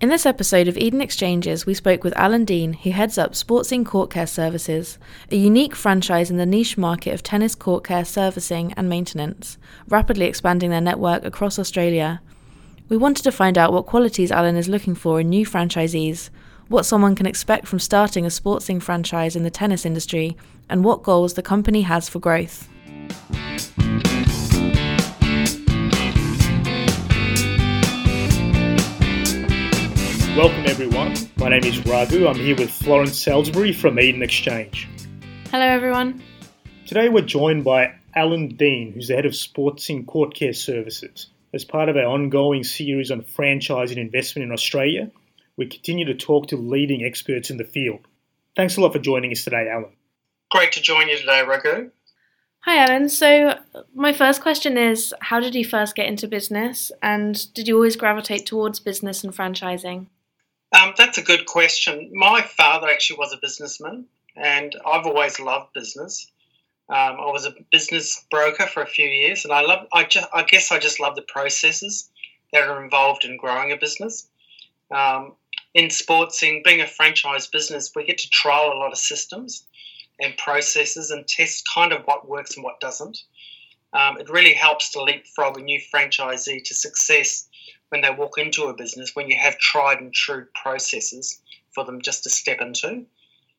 [0.00, 3.84] In this episode of Eden Exchanges, we spoke with Alan Dean, who heads up Sportsing
[3.84, 4.98] Court Care Services,
[5.30, 9.58] a unique franchise in the niche market of tennis court care servicing and maintenance,
[9.88, 12.22] rapidly expanding their network across Australia.
[12.88, 16.30] We wanted to find out what qualities Alan is looking for in new franchisees,
[16.68, 20.34] what someone can expect from starting a Sportsing franchise in the tennis industry,
[20.70, 22.70] and what goals the company has for growth.
[30.36, 31.16] Welcome everyone.
[31.38, 32.28] My name is Raghu.
[32.28, 34.88] I'm here with Florence Salisbury from Eden Exchange.
[35.50, 36.22] Hello everyone.
[36.86, 41.26] Today we're joined by Alan Dean, who's the head of Sportsing Court Care Services.
[41.52, 45.10] As part of our ongoing series on franchising investment in Australia,
[45.56, 48.06] we continue to talk to leading experts in the field.
[48.54, 49.96] Thanks a lot for joining us today, Alan.
[50.52, 51.90] Great to join you today, Raghu.
[52.60, 53.08] Hi, Alan.
[53.08, 53.58] So,
[53.96, 57.96] my first question is How did you first get into business, and did you always
[57.96, 60.06] gravitate towards business and franchising?
[60.72, 62.10] Um, that's a good question.
[62.14, 66.30] My father actually was a businessman, and I've always loved business.
[66.88, 69.86] Um, I was a business broker for a few years, and I love.
[69.92, 72.10] I just, I guess, I just love the processes
[72.52, 74.28] that are involved in growing a business.
[74.90, 75.34] Um,
[75.74, 79.64] in sportsing, being a franchise business, we get to trial a lot of systems
[80.18, 83.18] and processes and test kind of what works and what doesn't.
[83.92, 87.48] Um, it really helps to leapfrog a new franchisee to success
[87.88, 91.40] when they walk into a business when you have tried and true processes
[91.74, 93.04] for them just to step into.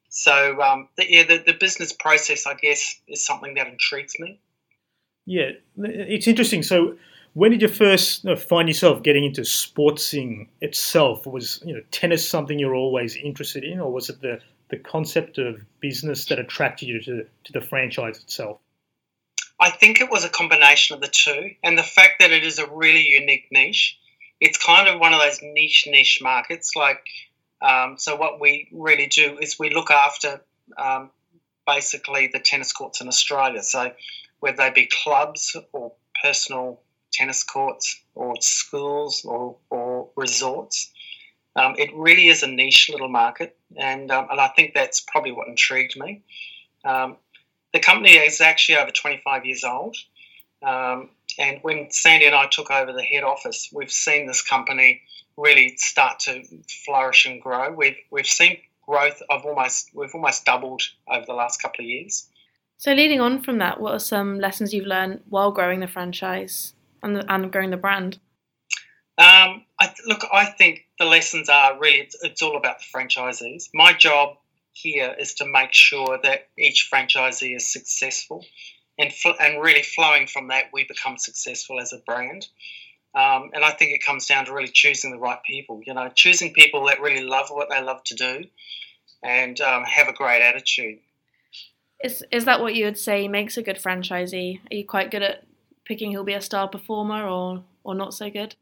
[0.09, 4.39] So um, the, yeah, the, the business process, I guess, is something that intrigues me.
[5.25, 6.63] Yeah, it's interesting.
[6.63, 6.97] So
[7.33, 11.25] when did you first find yourself getting into sportsing itself?
[11.25, 15.37] Was you know tennis something you're always interested in, or was it the the concept
[15.37, 18.59] of business that attracted you to, to the franchise itself?
[19.61, 22.59] I think it was a combination of the two, and the fact that it is
[22.59, 23.97] a really unique niche
[24.41, 26.75] it's kind of one of those niche niche markets.
[26.75, 27.05] Like,
[27.61, 30.41] um, so what we really do is we look after
[30.77, 31.11] um,
[31.65, 33.61] basically the tennis courts in Australia.
[33.61, 33.91] So
[34.39, 36.81] whether they be clubs or personal
[37.13, 40.91] tennis courts or schools or, or resorts.
[41.55, 45.33] Um, it really is a niche little market, and, um, and I think that's probably
[45.33, 46.23] what intrigued me.
[46.85, 47.17] Um,
[47.73, 49.95] the company is actually over 25 years old.
[50.63, 51.09] Um,
[51.39, 55.01] and when Sandy and I took over the head office, we've seen this company
[55.37, 56.43] really start to
[56.85, 57.71] flourish and grow.
[57.71, 62.27] We've we've seen growth of almost we've almost doubled over the last couple of years.
[62.77, 66.73] So leading on from that, what are some lessons you've learned while growing the franchise
[67.03, 68.17] and, the, and growing the brand?
[69.19, 73.69] Um, I, look, I think the lessons are really it's, it's all about the franchisees.
[73.73, 74.37] My job
[74.73, 78.45] here is to make sure that each franchisee is successful
[79.01, 82.47] and fl- and really flowing from that, we become successful as a brand.
[83.13, 85.81] Um, and I think it comes down to really choosing the right people.
[85.85, 88.45] You know, choosing people that really love what they love to do,
[89.23, 90.99] and um, have a great attitude.
[92.03, 94.59] Is is that what you would say makes a good franchisee?
[94.71, 95.43] Are you quite good at
[95.85, 98.55] picking who'll be a star performer, or or not so good?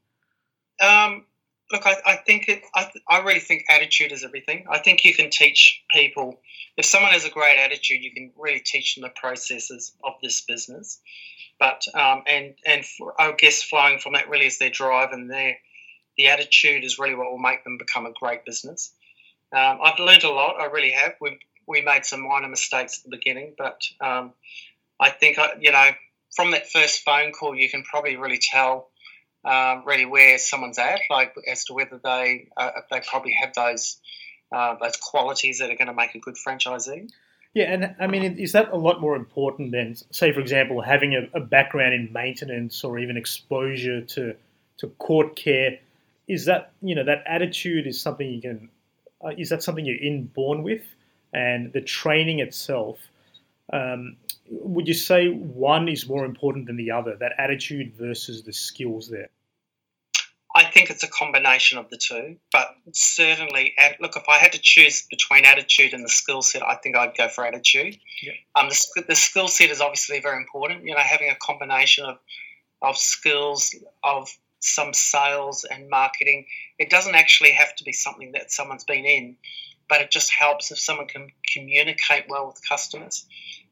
[0.81, 1.25] Um,
[1.71, 2.63] look, I, I think it.
[2.75, 4.65] I, I really think attitude is everything.
[4.69, 6.39] I think you can teach people
[6.79, 10.41] if someone has a great attitude, you can really teach them the processes of this
[10.41, 10.99] business.
[11.59, 12.85] But um, and and
[13.17, 15.57] I guess flowing from that really is their drive and their
[16.17, 18.93] the attitude is really what will make them become a great business.
[19.51, 20.55] Um, I've learned a lot.
[20.59, 21.15] I really have.
[21.19, 24.31] We we made some minor mistakes at the beginning, but um,
[24.99, 25.89] I think I, you know
[26.33, 28.87] from that first phone call, you can probably really tell
[29.45, 33.99] um, really where someone's at, like as to whether they uh, they probably have those
[34.51, 37.09] uh, those qualities that are going to make a good franchisee.
[37.53, 41.15] Yeah, and I mean, is that a lot more important than, say, for example, having
[41.15, 44.35] a, a background in maintenance or even exposure to
[44.77, 45.79] to court care?
[46.27, 48.69] Is that you know that attitude is something you can?
[49.23, 50.83] Uh, is that something you're inborn with?
[51.33, 52.97] And the training itself,
[53.71, 54.17] um,
[54.49, 57.15] would you say one is more important than the other?
[57.15, 59.29] That attitude versus the skills there.
[60.55, 64.59] I think it's a combination of the two, but certainly, look, if I had to
[64.59, 67.97] choose between attitude and the skill set, I think I'd go for attitude.
[68.23, 68.33] Yeah.
[68.55, 70.85] Um, the, the skill set is obviously very important.
[70.85, 72.17] You know, having a combination of
[72.81, 74.29] of skills, of
[74.59, 76.45] some sales and marketing.
[76.77, 79.37] It doesn't actually have to be something that someone's been in,
[79.87, 83.25] but it just helps if someone can communicate well with customers.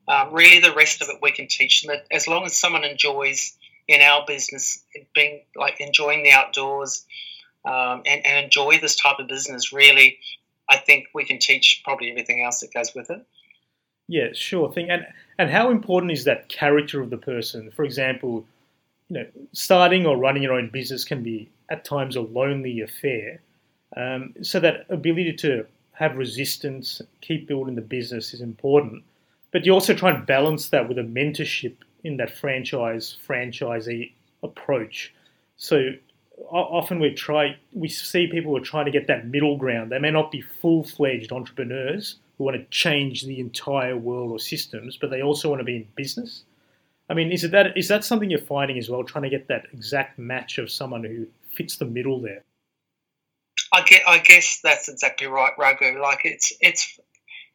[0.07, 1.97] Um, really, the rest of it we can teach them.
[2.11, 3.55] As long as someone enjoys
[3.87, 4.83] in our business,
[5.13, 7.05] being like enjoying the outdoors
[7.65, 10.19] um, and, and enjoy this type of business, really,
[10.69, 13.25] I think we can teach probably everything else that goes with it.
[14.07, 14.89] Yeah, sure thing.
[14.89, 15.05] And
[15.37, 17.71] and how important is that character of the person?
[17.71, 18.45] For example,
[19.09, 23.41] you know, starting or running your own business can be at times a lonely affair.
[23.95, 29.03] Um, so that ability to have resistance, keep building the business is important.
[29.51, 34.11] But you also try and balance that with a mentorship in that franchise franchisee
[34.43, 35.13] approach.
[35.55, 35.91] So
[36.51, 39.91] often we try we see people who are trying to get that middle ground.
[39.91, 44.39] They may not be full fledged entrepreneurs who want to change the entire world or
[44.39, 46.43] systems, but they also want to be in business.
[47.09, 49.47] I mean, is it that is that something you're finding as well, trying to get
[49.47, 52.43] that exact match of someone who fits the middle there?
[53.73, 56.01] I guess, I guess that's exactly right, Raghu.
[56.01, 56.99] Like it's it's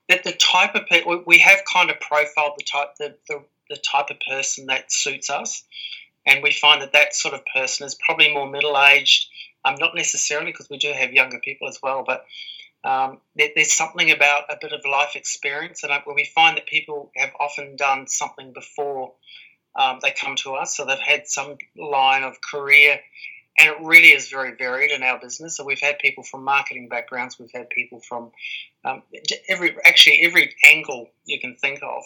[0.09, 3.77] that the type of people we have kind of profiled the type the, the, the
[3.77, 5.65] type of person that suits us,
[6.27, 9.29] and we find that that sort of person is probably more middle aged.
[9.65, 12.27] Um, not necessarily because we do have younger people as well, but
[12.83, 17.13] um, there, there's something about a bit of life experience, and we find that people
[17.17, 19.13] have often done something before
[19.77, 22.99] um, they come to us, so they've had some line of career
[23.59, 25.57] and it really is very varied in our business.
[25.57, 28.31] So we've had people from marketing backgrounds, we've had people from
[28.85, 29.03] um,
[29.49, 32.03] every actually every angle you can think of,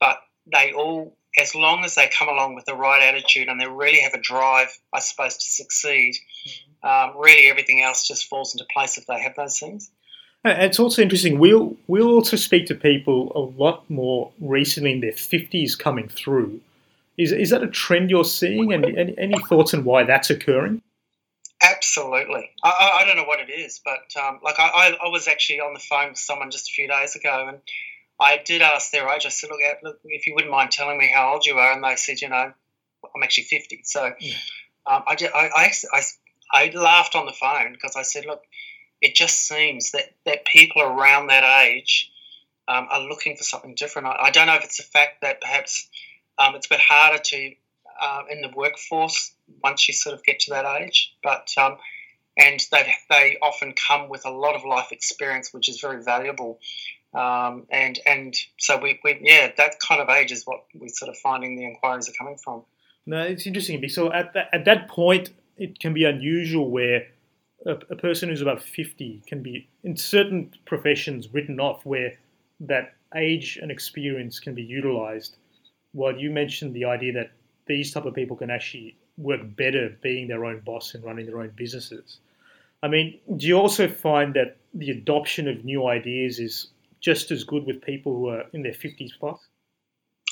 [0.00, 0.18] but
[0.50, 4.00] they all, as long as they come along with the right attitude and they really
[4.00, 6.88] have a drive, I suppose, to succeed, mm-hmm.
[6.88, 9.90] um, really everything else just falls into place if they have those things.
[10.44, 11.38] It's also interesting.
[11.38, 16.60] We'll we'll also speak to people a lot more recently in their fifties coming through
[17.18, 20.82] is, is that a trend you're seeing, and any, any thoughts on why that's occurring?
[21.60, 22.50] Absolutely.
[22.62, 25.74] I, I don't know what it is, but um, like I, I was actually on
[25.74, 27.58] the phone with someone just a few days ago, and
[28.20, 29.26] I did ask their age.
[29.26, 31.82] I said, look, look, if you wouldn't mind telling me how old you are, and
[31.82, 32.52] they said, you know,
[33.14, 33.82] I'm actually 50.
[33.84, 34.34] So yeah.
[34.86, 36.02] um, I, I, I, I,
[36.52, 38.42] I laughed on the phone because I said, look,
[39.00, 42.10] it just seems that, that people around that age
[42.66, 44.08] um, are looking for something different.
[44.08, 45.88] I, I, don't know if it's the fact that perhaps
[46.38, 47.52] um, it's a bit harder to
[48.00, 49.32] uh, in the workforce
[49.62, 51.76] once you sort of get to that age, but um,
[52.36, 56.60] and they they often come with a lot of life experience, which is very valuable.
[57.14, 61.08] Um, and and so we, we yeah that kind of age is what we're sort
[61.08, 62.62] of finding the inquiries are coming from.
[63.06, 63.86] No, it's interesting.
[63.88, 67.06] So at that, at that point, it can be unusual where
[67.66, 72.18] a, a person who's about fifty can be in certain professions written off where
[72.60, 75.36] that age and experience can be utilized
[75.92, 77.30] well, you mentioned the idea that
[77.66, 81.40] these type of people can actually work better being their own boss and running their
[81.40, 82.18] own businesses.
[82.82, 86.68] I mean, do you also find that the adoption of new ideas is
[87.00, 89.40] just as good with people who are in their 50s plus?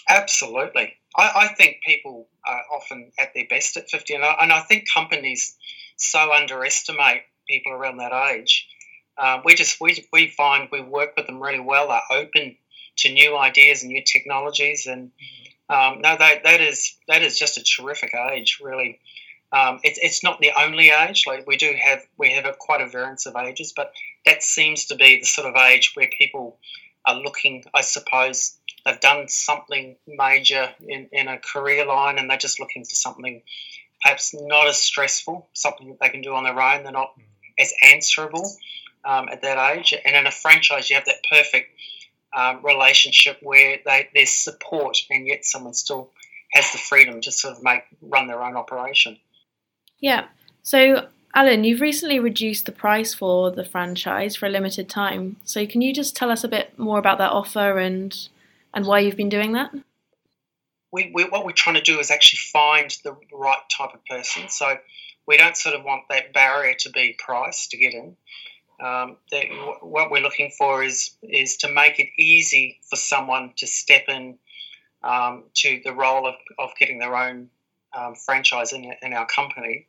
[0.09, 0.95] Absolutely.
[1.17, 4.61] I, I think people are often at their best at 50, and I, and I
[4.61, 5.57] think companies
[5.97, 8.69] so underestimate people around that age.
[9.19, 11.89] Uh, we just we, we find we work with them really well.
[11.89, 12.57] They're open
[12.99, 15.11] to new ideas and new technologies, and
[15.69, 19.01] um, no, that, that is that is just a terrific age, really.
[19.53, 21.25] Um, it, it's not the only age.
[21.27, 23.93] Like we do have we have a, quite a variance of ages, but
[24.25, 26.59] that seems to be the sort of age where people
[27.05, 27.65] are looking.
[27.75, 32.85] I suppose they've done something major in, in a career line, and they're just looking
[32.85, 33.43] for something
[34.03, 36.83] perhaps not as stressful, something that they can do on their own.
[36.83, 37.15] They're not
[37.59, 38.49] as answerable
[39.05, 39.95] um, at that age.
[40.05, 41.71] And in a franchise, you have that perfect
[42.37, 46.11] um, relationship where they, there's support and yet someone still
[46.53, 49.17] has the freedom to sort of make run their own operation.
[49.99, 50.27] Yeah.
[50.63, 55.37] So, Alan, you've recently reduced the price for the franchise for a limited time.
[55.45, 58.17] So, can you just tell us a bit more about that offer and
[58.75, 59.73] and why you've been doing that?
[60.93, 64.49] We, we, what we're trying to do is actually find the right type of person.
[64.49, 64.77] So,
[65.27, 68.17] we don't sort of want that barrier to be price to get in.
[68.79, 69.17] Um,
[69.81, 74.39] what we're looking for is is to make it easy for someone to step in
[75.03, 77.49] um, to the role of, of getting their own
[77.97, 79.87] um, franchise in, in our company.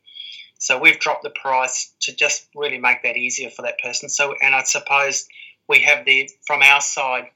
[0.58, 4.08] So we've dropped the price to just really make that easier for that person.
[4.08, 5.28] So, and I suppose
[5.68, 7.30] we have the from our side,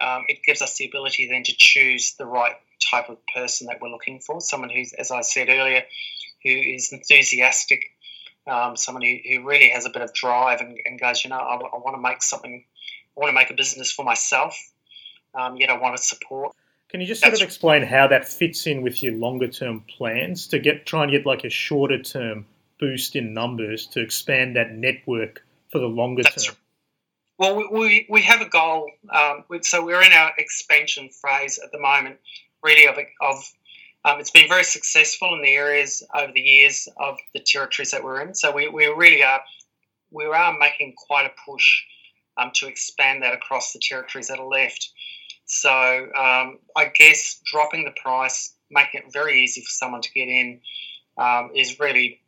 [0.00, 2.54] um, it gives us the ability then to choose the right
[2.90, 4.40] type of person that we're looking for.
[4.40, 5.82] Someone who's, as I said earlier,
[6.42, 7.84] who is enthusiastic
[8.46, 11.36] um, someone who, who really has a bit of drive and, and goes, you know,
[11.36, 12.64] I, I want to make something,
[13.16, 14.56] I want to make a business for myself,
[15.34, 16.54] um, yet I want to support.
[16.88, 20.46] Can you just sort of explain how that fits in with your longer term plans
[20.48, 22.44] to get try and get like a shorter term
[22.78, 26.56] boost in numbers to expand that network for the longer That's term?
[27.38, 28.90] Well, we, we have a goal.
[29.08, 32.18] Um, so we're in our expansion phase at the moment,
[32.62, 33.42] really of, of
[34.04, 38.02] um, it's been very successful in the areas over the years of the territories that
[38.02, 38.34] we're in.
[38.34, 39.40] So we, we really are
[40.10, 41.82] we are making quite a push
[42.36, 44.90] um, to expand that across the territories that are left.
[45.46, 50.28] So um, I guess dropping the price, making it very easy for someone to get
[50.28, 50.60] in,
[51.18, 52.20] um, is really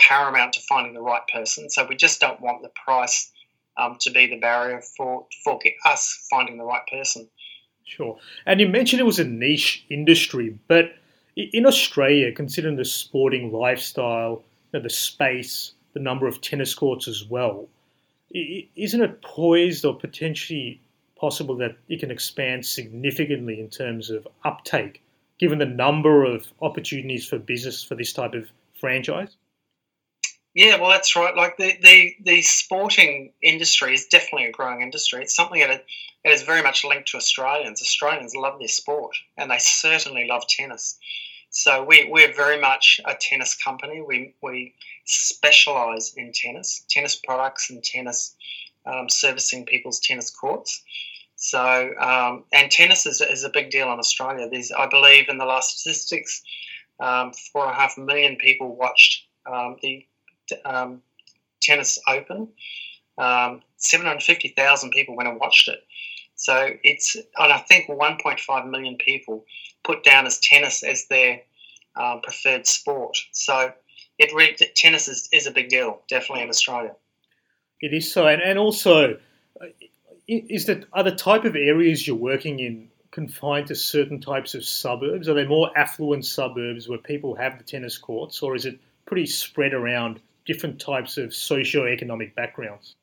[0.00, 1.70] paramount to finding the right person.
[1.70, 3.30] So we just don't want the price
[3.76, 7.28] um, to be the barrier for for us finding the right person.
[7.84, 8.18] Sure.
[8.44, 10.92] And you mentioned it was a niche industry, but
[11.38, 14.42] in Australia, considering the sporting lifestyle,
[14.72, 17.68] you know, the space, the number of tennis courts as well,
[18.34, 20.80] isn't it poised or potentially
[21.16, 25.02] possible that it can expand significantly in terms of uptake,
[25.38, 29.36] given the number of opportunities for business for this type of franchise?
[30.54, 31.36] Yeah, well, that's right.
[31.36, 35.22] Like the, the, the sporting industry is definitely a growing industry.
[35.22, 35.84] It's something that
[36.24, 37.80] is very much linked to Australians.
[37.80, 40.98] Australians love their sport, and they certainly love tennis.
[41.50, 44.02] So we, we're very much a tennis company.
[44.06, 44.74] We, we
[45.04, 48.36] specialise in tennis, tennis products and tennis
[48.86, 50.82] um, servicing people's tennis courts.
[51.36, 54.48] So, um, and tennis is, is a big deal in Australia.
[54.50, 56.42] There's, I believe, in the last statistics,
[57.00, 60.04] um, four and a half million people watched um, the
[60.64, 61.00] um,
[61.60, 62.48] tennis open.
[63.18, 65.84] Um, 750,000 people went and watched it.
[66.38, 69.44] So it's, and I think 1.5 million people
[69.82, 71.42] put down as tennis as their
[71.96, 73.18] um, preferred sport.
[73.32, 73.72] So
[74.18, 76.94] it really, tennis is, is a big deal, definitely in Australia.
[77.80, 79.18] It is so, and, and also,
[79.60, 79.66] uh,
[80.28, 84.64] is that are the type of areas you're working in confined to certain types of
[84.64, 85.28] suburbs?
[85.28, 89.26] Are they more affluent suburbs where people have the tennis courts, or is it pretty
[89.26, 92.94] spread around different types of socio-economic backgrounds?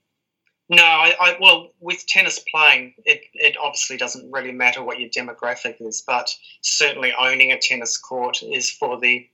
[0.67, 5.09] No, I, I, well, with tennis playing, it, it obviously doesn't really matter what your
[5.09, 9.27] demographic is, but certainly owning a tennis court is for the,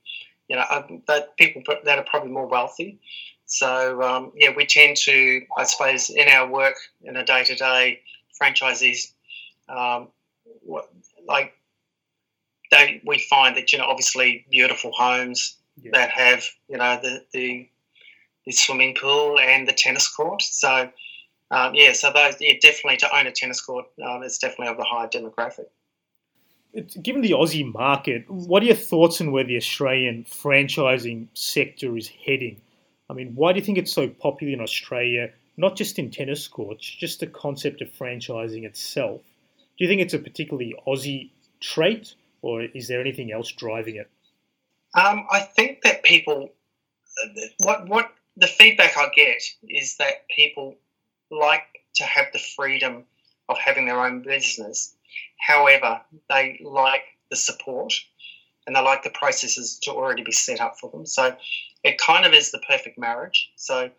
[0.49, 2.99] you know, uh, that people that are probably more wealthy.
[3.45, 7.55] So um, yeah, we tend to, I suppose, in our work in a day to
[7.55, 8.01] day,
[8.41, 9.11] franchisees,
[9.69, 10.07] um,
[11.27, 11.53] like
[12.71, 15.91] they, we find that you know obviously beautiful homes yeah.
[15.93, 17.69] that have you know the, the
[18.45, 20.41] the swimming pool and the tennis court.
[20.41, 20.89] So
[21.51, 24.77] um, yeah, so those yeah, definitely to own a tennis court um, is definitely of
[24.77, 25.65] the higher demographic.
[27.01, 32.07] Given the Aussie market, what are your thoughts on where the Australian franchising sector is
[32.07, 32.61] heading?
[33.09, 36.47] I mean, why do you think it's so popular in Australia, not just in tennis
[36.47, 39.19] courts, just the concept of franchising itself?
[39.77, 44.09] Do you think it's a particularly Aussie trait, or is there anything else driving it?
[44.93, 46.53] Um, I think that people,
[47.57, 50.77] what what the feedback I get is that people
[51.31, 51.63] like
[51.95, 53.05] to have the freedom
[53.49, 54.95] of having their own business.
[55.39, 57.93] However, they like the support
[58.67, 61.05] and they like the processes to already be set up for them.
[61.05, 61.35] So
[61.83, 63.51] it kind of is the perfect marriage.
[63.55, 63.89] So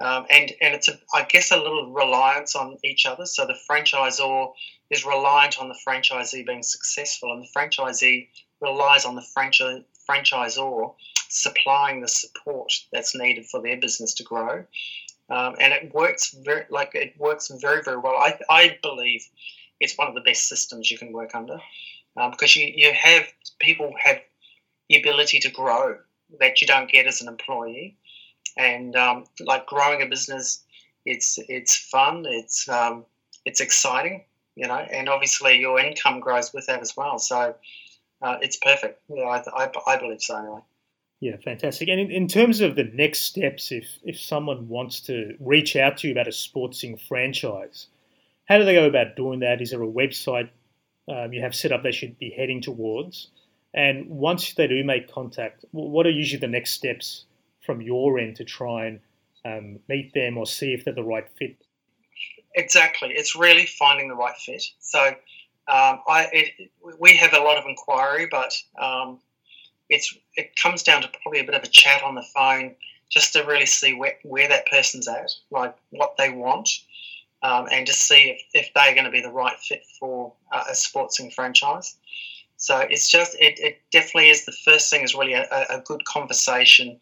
[0.00, 3.26] um, and and it's a, I guess a little reliance on each other.
[3.26, 4.52] So the franchisor
[4.90, 8.28] is reliant on the franchisee being successful, and the franchisee
[8.60, 10.94] relies on the franchise franchisor
[11.28, 14.64] supplying the support that's needed for their business to grow.
[15.30, 18.16] Um, and it works very like it works very very well.
[18.16, 19.26] I, I believe
[19.80, 21.58] it's one of the best systems you can work under
[22.16, 23.24] um, because you, you have
[23.58, 24.20] people have
[24.88, 25.96] the ability to grow
[26.40, 27.96] that you don't get as an employee,
[28.56, 30.62] and um, like growing a business,
[31.04, 33.04] it's it's fun, it's um,
[33.44, 34.24] it's exciting,
[34.56, 37.18] you know, and obviously your income grows with that as well.
[37.18, 37.54] So
[38.22, 39.00] uh, it's perfect.
[39.08, 40.60] Yeah, I, I, I believe so anyway.
[41.24, 41.88] Yeah, fantastic.
[41.88, 45.96] And in, in, terms of the next steps, if if someone wants to reach out
[45.98, 47.86] to you about a sportsing franchise,
[48.44, 49.62] how do they go about doing that?
[49.62, 50.50] Is there a website
[51.08, 53.28] um, you have set up they should be heading towards?
[53.72, 57.24] And once they do make contact, what are usually the next steps
[57.64, 59.00] from your end to try and
[59.46, 61.56] um, meet them or see if they're the right fit?
[62.54, 63.14] Exactly.
[63.14, 64.62] It's really finding the right fit.
[64.78, 69.20] So um, I, it, we have a lot of inquiry, but um,
[69.88, 72.74] it's it comes down to probably a bit of a chat on the phone
[73.10, 76.68] just to really see where, where that person's at, like what they want,
[77.42, 80.64] um, and just see if, if they're going to be the right fit for uh,
[80.68, 81.96] a sportsing franchise.
[82.56, 86.04] So it's just it, it definitely is the first thing is really a, a good
[86.06, 86.98] conversation,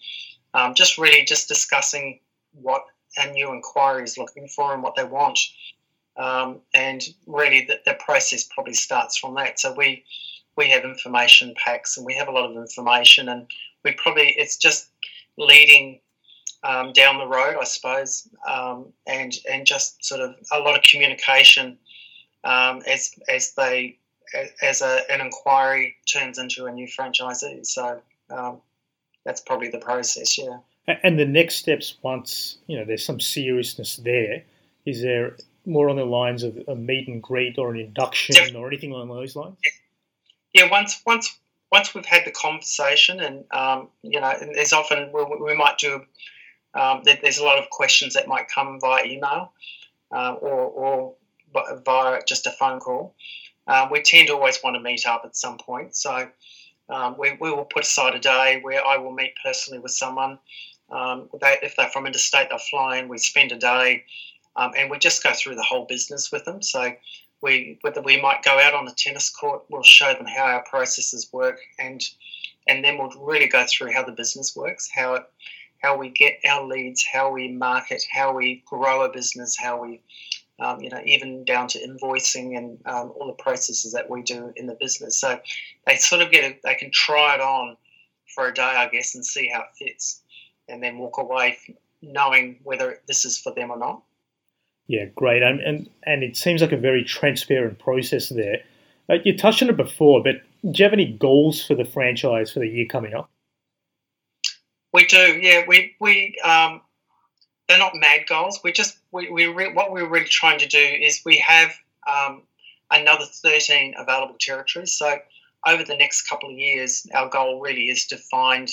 [0.54, 2.20] um, just really just discussing
[2.52, 2.84] what
[3.16, 5.38] a new inquiry is looking for and what they want,
[6.16, 9.60] um, and really the, the process probably starts from that.
[9.60, 10.04] So we
[10.56, 13.46] we have information packs and we have a lot of information and
[13.84, 14.90] we probably it's just
[15.36, 16.00] leading
[16.64, 20.82] um, down the road, I suppose, um, and and just sort of a lot of
[20.82, 21.78] communication
[22.44, 23.98] um, as as they
[24.62, 27.66] as a, an inquiry turns into a new franchisee.
[27.66, 28.60] So um,
[29.24, 30.58] that's probably the process, yeah.
[31.02, 34.42] And the next steps, once you know there's some seriousness there,
[34.84, 38.66] is there more on the lines of a meet and greet or an induction or
[38.66, 39.56] anything along those lines?
[40.52, 41.38] Yeah, once once
[41.70, 45.78] once we've had the conversation, and um, you know, and there's often we, we might
[45.78, 46.04] do.
[46.74, 49.52] Um, there's a lot of questions that might come via email
[50.10, 51.14] uh, or, or
[51.84, 53.14] via just a phone call.
[53.66, 56.28] Uh, we tend to always want to meet up at some point, so
[56.88, 60.38] um, we, we will put aside a day where I will meet personally with someone.
[60.90, 63.08] Um, they, if they're from interstate, they'll fly in.
[63.08, 64.04] We spend a day,
[64.56, 66.62] um, and we just go through the whole business with them.
[66.62, 66.92] So
[67.42, 70.64] we whether we might go out on the tennis court, we'll show them how our
[70.64, 72.02] processes work, and
[72.66, 75.24] and then we'll really go through how the business works, how it,
[75.82, 80.00] how we get our leads, how we market, how we grow a business, how we
[80.60, 84.52] um, you know, even down to invoicing and um, all the processes that we do
[84.56, 85.18] in the business.
[85.18, 85.40] So
[85.86, 87.76] they sort of get it, they can try it on
[88.34, 90.22] for a day, I guess, and see how it fits,
[90.68, 91.58] and then walk away
[92.00, 94.02] knowing whether this is for them or not.
[94.92, 95.42] Yeah, great.
[95.42, 98.58] And, and, and it seems like a very transparent process there.
[99.08, 102.52] Uh, you touched on it before, but do you have any goals for the franchise
[102.52, 103.30] for the year coming up?
[104.92, 105.62] We do, yeah.
[105.66, 106.82] We we um,
[107.66, 108.60] they're not mad goals.
[108.62, 111.72] We just we, we re- what we're really trying to do is we have
[112.06, 112.42] um,
[112.90, 114.92] another thirteen available territories.
[114.92, 115.16] So
[115.66, 118.70] over the next couple of years, our goal really is to find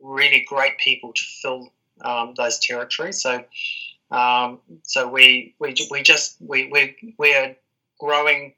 [0.00, 3.20] really great people to fill um, those territories.
[3.20, 3.44] So
[4.12, 7.56] um, so we, we, we just we, we, we're
[7.98, 8.54] growing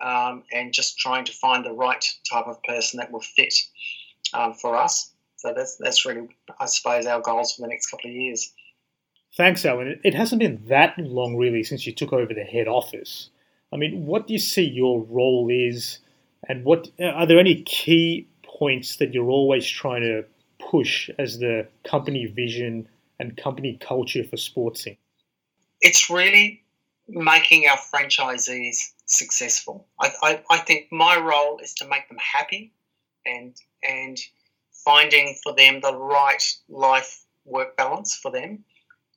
[0.00, 3.54] um, and just trying to find the right type of person that will fit
[4.32, 5.10] um, for us.
[5.36, 8.52] So that's that's really I suppose our goals for the next couple of years.
[9.36, 10.00] Thanks, Alan.
[10.04, 13.30] It hasn't been that long really since you took over the head office.
[13.72, 15.98] I mean, what do you see your role is,
[16.48, 20.24] and what are there any key points that you're always trying to
[20.70, 22.88] push as the company vision
[23.24, 24.96] and company culture for Sportsing?
[25.80, 26.62] It's really
[27.08, 29.86] making our franchisees successful.
[30.00, 32.72] I, I, I, think my role is to make them happy
[33.26, 34.18] and and
[34.72, 38.64] finding for them the right life work balance for them.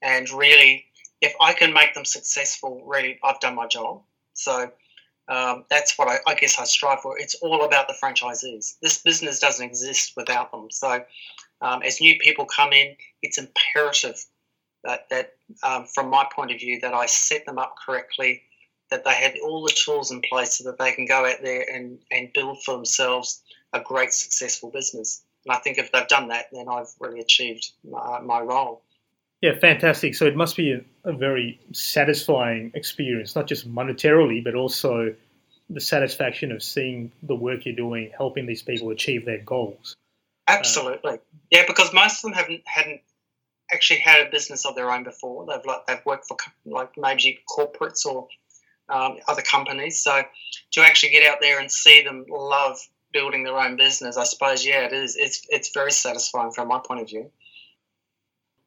[0.01, 0.85] And really,
[1.21, 4.01] if I can make them successful, really, I've done my job.
[4.33, 4.71] So
[5.29, 7.20] um, that's what I, I, guess I strive for.
[7.20, 8.79] It's all about the franchisees.
[8.81, 10.68] This business doesn't exist without them.
[10.72, 11.03] So
[11.61, 14.24] um, as new people come in, it's imperative
[14.83, 18.44] that, that um, from my point of view, that I set them up correctly,
[18.90, 21.66] that they have all the tools in place so that they can go out there
[21.74, 23.42] and, and build for themselves
[23.74, 25.24] a great, successful business.
[25.46, 28.83] And I think if they've done that, then I've really achieved my, my role.
[29.41, 30.15] Yeah, fantastic.
[30.15, 35.13] So it must be a, a, very satisfying experience, not just monetarily, but also
[35.69, 39.95] the satisfaction of seeing the work you're doing, helping these people achieve their goals.
[40.47, 41.17] Absolutely, uh,
[41.51, 41.63] yeah.
[41.67, 43.01] Because most of them haven't hadn't
[43.71, 45.45] actually had a business of their own before.
[45.45, 48.27] They've like they've worked for like maybe corporates or
[48.89, 50.01] um, other companies.
[50.01, 50.23] So
[50.71, 52.77] to actually get out there and see them love
[53.11, 55.15] building their own business, I suppose yeah, it is.
[55.15, 57.29] It's it's very satisfying from my point of view.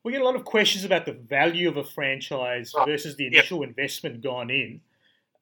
[0.02, 3.26] We get a lot of questions about the value of a franchise oh, versus the
[3.26, 3.68] initial yep.
[3.68, 4.80] investment gone in.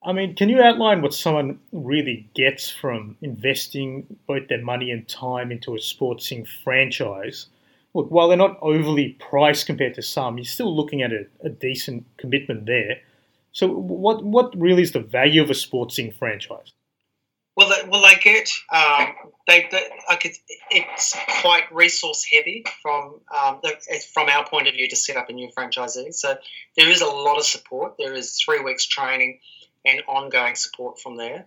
[0.03, 5.09] I mean, can you outline what someone really gets from investing both their money and
[5.09, 7.47] time into a sportsing franchise?
[7.95, 11.49] Look, while they're not overly priced compared to some, you're still looking at a, a
[11.49, 12.99] decent commitment there.
[13.53, 16.73] So, what what really is the value of a sportsing franchise?
[17.69, 19.15] Well, they, well, they get um,
[19.47, 23.77] they, they like it's, it's, quite resource heavy from um, the,
[24.13, 26.15] from our point of view to set up a new franchisee.
[26.15, 26.37] So
[26.77, 27.97] there is a lot of support.
[27.99, 29.41] There is three weeks training
[29.85, 31.47] and ongoing support from there.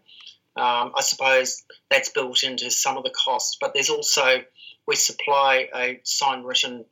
[0.56, 4.44] Um, I suppose that's built into some of the costs, but there's also
[4.88, 6.86] we supply a signed written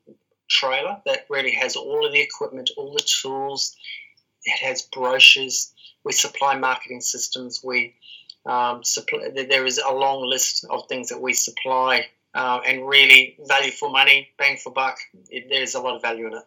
[0.48, 3.76] trailer that really has all of the equipment, all the tools.
[4.44, 5.74] It has brochures.
[6.04, 7.62] We supply marketing systems.
[7.64, 7.96] We
[8.46, 13.38] um, supply, there is a long list of things that we supply, uh, and really
[13.48, 14.98] value for money, bang for buck.
[15.30, 16.44] It, there's a lot of value in it.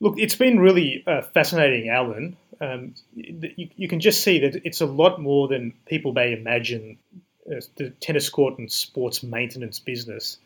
[0.00, 2.36] Look, it's been really uh, fascinating, Alan.
[2.60, 6.98] Um, you, you, can just see that it's a lot more than people may imagine.
[7.50, 10.38] Uh, the tennis court and sports maintenance business.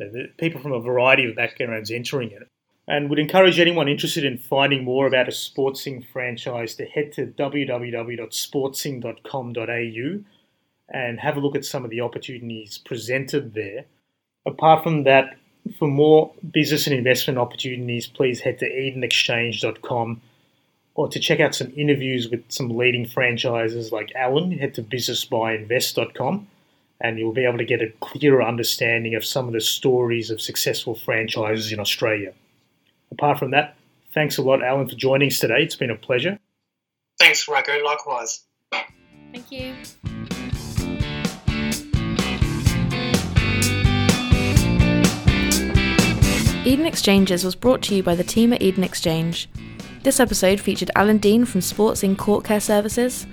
[0.00, 0.06] Uh,
[0.38, 2.48] people from a variety of backgrounds entering it.
[2.90, 7.26] And would encourage anyone interested in finding more about a Sportsing franchise to head to
[7.26, 10.24] www.sportsing.com.au
[10.88, 13.84] and have a look at some of the opportunities presented there.
[14.46, 15.36] Apart from that,
[15.78, 20.22] for more business and investment opportunities, please head to edenexchange.com
[20.94, 26.48] or to check out some interviews with some leading franchises like Alan, head to businessbuyinvest.com
[27.00, 30.40] and you'll be able to get a clearer understanding of some of the stories of
[30.40, 32.32] successful franchises in Australia.
[33.10, 33.76] Apart from that,
[34.14, 35.62] thanks a lot, Alan, for joining us today.
[35.62, 36.38] It's been a pleasure.
[37.18, 37.84] Thanks, Raghu.
[37.84, 38.44] Likewise.
[39.32, 39.74] Thank you.
[46.64, 49.48] Eden Exchanges was brought to you by the team at Eden Exchange.
[50.02, 53.26] This episode featured Alan Dean from Sportsing Court Care Services.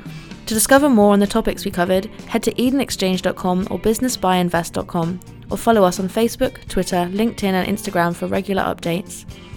[0.46, 5.84] To discover more on the topics we covered, head to edenexchange.com or businessbuyinvest.com, or follow
[5.84, 9.26] us on Facebook, Twitter, LinkedIn, and Instagram for regular updates.